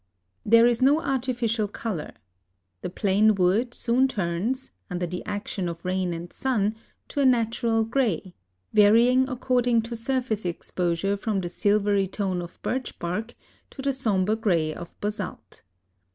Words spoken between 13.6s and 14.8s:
to the sombre grey